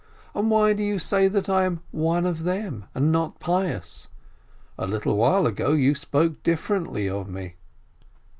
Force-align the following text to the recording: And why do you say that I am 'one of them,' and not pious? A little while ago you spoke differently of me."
And 0.33 0.49
why 0.49 0.73
do 0.73 0.81
you 0.81 0.97
say 0.97 1.27
that 1.27 1.47
I 1.47 1.63
am 1.63 1.81
'one 1.91 2.25
of 2.25 2.41
them,' 2.43 2.85
and 2.95 3.11
not 3.11 3.39
pious? 3.39 4.07
A 4.75 4.87
little 4.87 5.15
while 5.15 5.45
ago 5.45 5.73
you 5.73 5.93
spoke 5.93 6.41
differently 6.41 7.07
of 7.07 7.29
me." 7.29 7.57